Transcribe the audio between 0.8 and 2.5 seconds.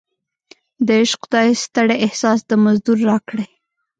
د عشق خدای ستړی احساس